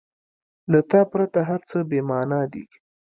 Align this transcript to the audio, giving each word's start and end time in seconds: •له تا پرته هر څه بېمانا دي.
•له 0.71 0.79
تا 0.89 1.01
پرته 1.11 1.39
هر 1.49 1.61
څه 1.69 1.77
بېمانا 1.89 2.41
دي. 2.53 2.65